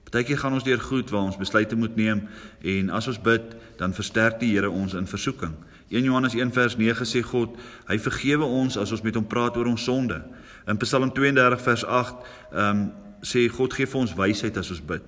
Partykeer 0.09 0.43
gaan 0.43 0.59
ons 0.59 0.67
deur 0.67 0.83
goed 0.83 1.15
waar 1.15 1.29
ons 1.29 1.39
besluite 1.39 1.79
moet 1.79 1.95
neem 1.95 2.25
en 2.67 2.91
as 2.99 3.07
ons 3.11 3.23
bid 3.23 3.55
dan 3.79 3.95
versterk 3.95 4.41
die 4.43 4.51
Here 4.57 4.75
ons 4.75 4.99
in 4.99 5.07
versoeking. 5.07 5.55
1 5.95 6.09
Johannes 6.09 6.35
1 6.35 6.51
vers 6.53 6.77
9 6.77 7.07
sê 7.07 7.23
God, 7.23 7.55
hy 7.87 7.99
vergewe 8.03 8.47
ons 8.47 8.77
as 8.81 8.93
ons 8.95 9.03
met 9.07 9.15
hom 9.15 9.27
praat 9.31 9.57
oor 9.57 9.71
ons 9.71 9.87
sonde. 9.87 10.19
In 10.67 10.81
Psalm 10.83 11.13
32 11.15 11.65
vers 11.69 11.87
8 11.87 12.29
ehm 12.53 12.69
um, 12.69 12.85
sê 13.25 13.47
God 13.49 13.73
gee 13.73 13.89
vir 13.89 14.01
ons 14.03 14.13
wysheid 14.19 14.59
as 14.61 14.69
ons 14.75 14.83
bid. 14.85 15.05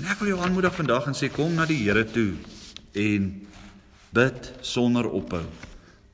En 0.00 0.06
ek 0.08 0.22
wil 0.22 0.30
jou 0.30 0.38
aanmoedig 0.40 0.72
vandag 0.72 1.10
en 1.10 1.16
sê 1.18 1.28
kom 1.28 1.52
na 1.52 1.66
die 1.68 1.82
Here 1.82 2.06
toe 2.08 2.30
en 2.96 3.26
bid 4.16 4.48
sonder 4.64 5.04
ophou. 5.10 5.42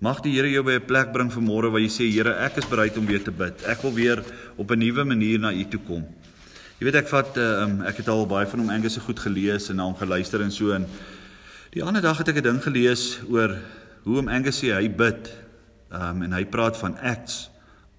Mag 0.02 0.18
die 0.24 0.32
Here 0.34 0.50
jou 0.50 0.64
by 0.66 0.80
'n 0.80 0.86
plek 0.88 1.12
bring 1.12 1.30
vanmôre 1.30 1.70
waar 1.70 1.84
jy 1.84 1.92
sê 1.92 2.10
Here, 2.10 2.34
ek 2.42 2.58
is 2.58 2.66
bereid 2.66 2.98
om 2.98 3.06
weer 3.06 3.22
te 3.22 3.30
bid. 3.30 3.62
Ek 3.70 3.82
wil 3.82 3.92
weer 3.92 4.24
op 4.56 4.70
'n 4.70 4.78
nuwe 4.78 5.04
manier 5.04 5.38
na 5.38 5.52
U 5.52 5.64
toe 5.64 5.80
kom. 5.86 6.02
Jy 6.80 6.84
weet 6.84 6.96
ek 6.96 7.08
vat 7.08 7.36
ehm 7.36 7.70
um, 7.70 7.82
ek 7.86 7.96
het 7.96 8.08
al 8.08 8.26
baie 8.26 8.46
van 8.46 8.60
hom 8.60 8.70
Angus 8.70 8.94
se 8.94 9.00
goed 9.00 9.20
gelees 9.20 9.70
en 9.70 9.76
na 9.76 9.84
hom 9.84 9.94
geluister 9.94 10.42
en 10.42 10.50
so 10.50 10.72
en 10.72 10.86
Die 11.74 11.82
ander 11.82 12.02
dag 12.02 12.20
het 12.22 12.28
ek 12.30 12.36
'n 12.38 12.42
ding 12.42 12.62
gelees 12.62 13.18
oor 13.26 13.58
hoe 14.04 14.18
om 14.18 14.28
Angus 14.28 14.62
sê 14.62 14.70
hy 14.70 14.88
bid. 14.88 15.26
Um 15.90 16.22
en 16.22 16.32
hy 16.32 16.44
praat 16.44 16.76
van 16.76 16.96
acts. 16.98 17.50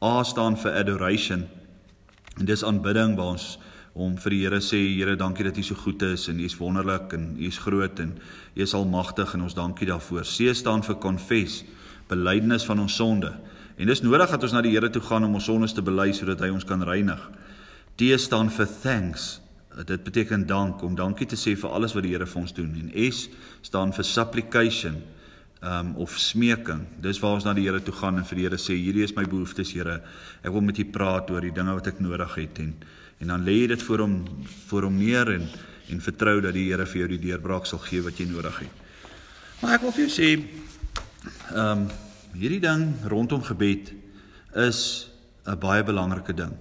A 0.02 0.24
staan 0.24 0.58
vir 0.58 0.72
adoration. 0.72 1.44
En 2.40 2.46
dis 2.46 2.64
aanbidding 2.64 3.16
waar 3.16 3.36
ons 3.36 3.60
om 3.94 4.18
vir 4.18 4.30
die 4.30 4.40
Here 4.44 4.62
sê 4.62 4.96
Here 4.96 5.16
dankie 5.16 5.44
dat 5.44 5.58
U 5.58 5.62
so 5.62 5.76
goed 5.76 6.02
is 6.02 6.28
en 6.28 6.40
U 6.40 6.44
is 6.44 6.58
wonderlik 6.58 7.14
en 7.14 7.36
U 7.38 7.46
is 7.46 7.58
groot 7.58 8.00
en 8.00 8.18
U 8.56 8.62
is 8.62 8.74
almagtig 8.74 9.34
en 9.34 9.42
ons 9.42 9.54
dankie 9.54 9.88
daarvoor. 9.88 10.24
C 10.24 10.56
staan 10.56 10.84
vir 10.84 10.96
confess, 10.96 11.64
belydenis 12.08 12.66
van 12.66 12.80
ons 12.80 12.96
sonde. 12.96 13.34
En 13.78 13.88
dis 13.88 14.02
nodig 14.02 14.30
dat 14.30 14.44
ons 14.44 14.52
na 14.52 14.62
die 14.62 14.72
Here 14.72 14.90
toe 14.90 15.02
gaan 15.02 15.24
om 15.24 15.34
ons 15.34 15.46
sondes 15.46 15.74
te 15.74 15.82
bely 15.82 16.14
sodat 16.14 16.40
hy 16.40 16.50
ons 16.50 16.64
kan 16.64 16.84
reinig. 16.84 17.32
T 17.96 18.04
staan 18.20 18.50
vir 18.50 18.68
thanks, 18.82 19.42
dit 19.84 20.04
beteken 20.04 20.46
dank 20.48 20.84
om 20.84 20.96
dankie 20.96 21.28
te 21.28 21.36
sê 21.36 21.56
vir 21.60 21.70
alles 21.70 21.94
wat 21.96 22.06
die 22.06 22.14
Here 22.14 22.26
vir 22.26 22.42
ons 22.42 22.54
doen 22.56 22.72
en 22.80 23.12
S 23.12 23.28
staan 23.62 23.92
vir 23.94 24.08
supplication 24.08 25.02
um 25.66 25.96
of 25.98 26.14
smeking. 26.20 26.86
Dis 27.02 27.20
waar 27.20 27.40
ons 27.40 27.46
na 27.48 27.54
die 27.58 27.66
Here 27.66 27.82
toe 27.84 27.96
gaan 27.96 28.20
en 28.22 28.28
vir 28.28 28.40
die 28.40 28.46
Here 28.46 28.60
sê 28.62 28.76
hierdie 28.78 29.04
is 29.04 29.16
my 29.18 29.26
behoeftes 29.28 29.74
Here. 29.74 30.02
Ek 30.44 30.54
wil 30.54 30.64
met 30.64 30.80
U 30.80 30.86
praat 30.86 31.32
oor 31.34 31.44
die 31.44 31.54
dinge 31.56 31.74
wat 31.76 31.90
ek 31.92 32.00
nodig 32.04 32.38
het 32.40 32.62
en 32.64 32.76
en 33.24 33.32
dan 33.32 33.46
lê 33.48 33.62
jy 33.62 33.68
dit 33.72 33.84
voor 33.88 34.02
hom 34.04 34.16
voor 34.68 34.90
hom 34.90 34.98
neer 35.00 35.32
en 35.34 35.48
en 35.90 36.02
vertrou 36.02 36.40
dat 36.42 36.56
die 36.56 36.70
Here 36.70 36.86
vir 36.86 37.02
jou 37.04 37.10
die 37.16 37.24
deurbraak 37.28 37.68
sal 37.68 37.80
gee 37.84 38.04
wat 38.06 38.20
jy 38.20 38.30
nodig 38.30 38.60
het. 38.64 38.84
Maar 39.62 39.78
ek 39.78 39.86
wil 39.86 39.96
vir 39.96 40.08
jou 40.08 40.14
sê 40.14 40.30
um 41.56 41.88
hierdie 42.36 42.64
ding 42.64 42.94
rondom 43.12 43.44
gebed 43.44 43.92
is 44.56 45.10
'n 45.48 45.60
baie 45.60 45.84
belangrike 45.84 46.34
ding. 46.34 46.56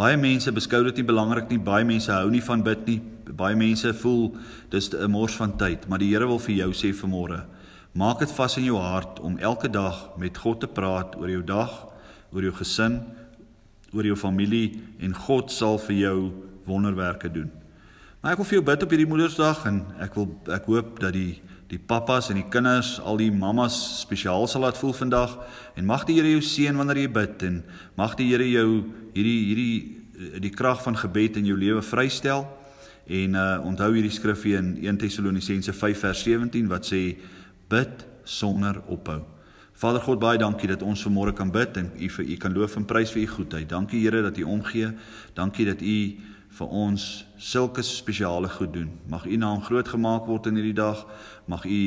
Baie 0.00 0.16
mense 0.16 0.48
beskou 0.56 0.78
dit 0.86 0.96
nie 0.96 1.04
belangrik 1.04 1.50
nie. 1.50 1.58
Baie 1.60 1.84
mense 1.84 2.08
hou 2.08 2.30
nie 2.32 2.40
van 2.40 2.62
bid 2.64 2.86
nie. 2.88 3.00
Baie 3.36 3.56
mense 3.58 3.90
voel 4.00 4.30
dis 4.72 4.88
'n 4.94 5.10
mors 5.10 5.36
van 5.36 5.52
tyd, 5.58 5.88
maar 5.88 5.98
die 5.98 6.08
Here 6.08 6.26
wil 6.26 6.38
vir 6.38 6.56
jou 6.56 6.70
sê 6.72 6.92
vanmôre, 6.92 7.44
maak 7.92 8.18
dit 8.20 8.30
vas 8.30 8.56
in 8.56 8.64
jou 8.64 8.78
hart 8.78 9.20
om 9.20 9.36
elke 9.38 9.68
dag 9.68 10.16
met 10.16 10.38
God 10.38 10.60
te 10.60 10.66
praat 10.66 11.16
oor 11.16 11.28
jou 11.28 11.42
dag, 11.42 11.86
oor 12.32 12.42
jou 12.42 12.52
gesin, 12.52 13.02
oor 13.92 14.04
jou 14.04 14.16
familie 14.16 14.80
en 15.00 15.12
God 15.14 15.50
sal 15.50 15.78
vir 15.78 15.96
jou 15.96 16.32
wonderwerke 16.64 17.28
doen. 17.28 17.50
Maar 18.22 18.32
ek 18.32 18.38
wil 18.38 18.46
vir 18.46 18.58
jou 18.58 18.64
bid 18.64 18.82
op 18.82 18.90
hierdie 18.90 19.08
Moedersdag 19.08 19.66
en 19.66 19.84
ek 20.00 20.14
wil 20.14 20.28
ek 20.48 20.64
hoop 20.64 21.00
dat 21.00 21.12
die 21.12 21.42
die 21.70 21.78
pappas 21.78 22.30
en 22.32 22.38
die 22.40 22.48
kinders, 22.50 22.96
al 22.98 23.20
die 23.20 23.30
mammas 23.30 23.76
spesiaal 24.00 24.48
sal 24.50 24.64
laat 24.64 24.78
voel 24.80 24.94
vandag 24.96 25.36
en 25.78 25.86
mag 25.86 26.02
die 26.08 26.16
Here 26.18 26.32
jou 26.32 26.42
seën 26.42 26.76
wanneer 26.76 27.04
jy 27.04 27.10
bid 27.14 27.44
en 27.46 27.60
mag 27.98 28.16
die 28.18 28.26
Here 28.32 28.46
jou 28.48 28.68
hierdie 29.14 29.38
hierdie 29.50 29.74
eh, 30.18 30.40
die 30.42 30.50
krag 30.54 30.82
van 30.82 30.98
gebed 30.98 31.38
in 31.38 31.46
jou 31.46 31.58
lewe 31.58 31.82
vrystel. 31.82 32.48
En 33.10 33.34
uh 33.38 33.66
onthou 33.66 33.92
hierdie 33.94 34.14
skrif 34.14 34.42
hier 34.46 34.58
in 34.58 34.74
1 34.82 34.98
Tessalonisense 35.02 35.72
5 35.74 36.02
vers 36.06 36.24
17 36.26 36.68
wat 36.70 36.90
sê 36.90 37.02
bid 37.70 38.04
sonder 38.24 38.82
ophou. 38.90 39.22
Vader 39.80 40.02
God 40.04 40.20
baie 40.20 40.38
dankie 40.38 40.68
dat 40.68 40.82
ons 40.84 41.06
vanmôre 41.06 41.32
kan 41.32 41.50
bid 41.54 41.78
en 41.80 41.88
u 41.96 42.10
vir 42.16 42.26
u 42.34 42.36
kan 42.36 42.52
loof 42.52 42.76
en 42.76 42.84
prys 42.84 43.14
vir 43.14 43.22
u 43.22 43.30
goedheid. 43.38 43.68
Dankie 43.70 44.02
Here 44.02 44.22
dat 44.26 44.38
u 44.38 44.42
omgee. 44.42 44.90
Dankie 45.34 45.66
dat 45.70 45.80
u 45.80 45.96
vir 46.58 46.72
ons 46.74 47.04
sulke 47.38 47.82
spesiale 47.86 48.48
goed 48.48 48.72
doen. 48.74 48.90
Mag 49.08 49.26
u 49.26 49.36
naam 49.36 49.62
groot 49.62 49.88
gemaak 49.88 50.26
word 50.26 50.50
in 50.50 50.58
hierdie 50.58 50.76
dag. 50.76 51.06
Mag 51.46 51.64
u 51.64 51.80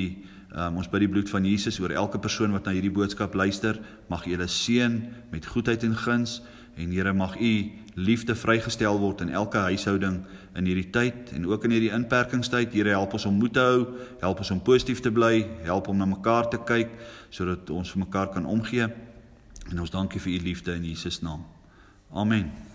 um, 0.56 0.80
ons 0.80 0.90
by 0.90 1.02
die 1.04 1.12
bloed 1.12 1.30
van 1.30 1.46
Jesus 1.46 1.80
oor 1.84 1.94
elke 1.94 2.22
persoon 2.22 2.56
wat 2.56 2.66
na 2.66 2.76
hierdie 2.76 2.94
boodskap 2.94 3.36
luister, 3.36 3.80
mag 4.10 4.26
u 4.28 4.36
hulle 4.36 4.50
seën 4.50 5.00
met 5.34 5.46
goedheid 5.46 5.84
en 5.84 5.96
guns 5.98 6.42
en 6.74 6.90
Here 6.90 7.14
mag 7.14 7.36
u 7.38 7.72
liefde 7.94 8.34
vrygestel 8.36 8.98
word 8.98 9.22
in 9.22 9.30
elke 9.30 9.58
huishouding 9.58 10.24
in 10.58 10.66
hierdie 10.66 10.90
tyd 10.90 11.30
en 11.36 11.46
ook 11.46 11.68
in 11.68 11.76
hierdie 11.76 11.94
inperkingstyd. 11.94 12.74
Here 12.74 12.96
help 12.98 13.14
ons 13.14 13.28
om 13.30 13.38
moed 13.38 13.54
te 13.54 13.62
hou, 13.62 13.86
help 14.24 14.42
ons 14.42 14.54
om 14.56 14.62
positief 14.62 15.04
te 15.06 15.14
bly, 15.14 15.46
help 15.68 15.92
om 15.94 16.02
na 16.02 16.10
mekaar 16.10 16.50
te 16.50 16.58
kyk 16.58 16.98
sodat 17.30 17.70
ons 17.70 17.94
vir 17.94 18.06
mekaar 18.08 18.34
kan 18.34 18.50
omgee. 18.50 18.90
En 19.70 19.80
ons 19.80 19.94
dankie 19.94 20.22
vir 20.22 20.40
u 20.40 20.44
liefde 20.50 20.74
in 20.74 20.90
Jesus 20.90 21.22
naam. 21.22 21.46
Amen. 22.10 22.73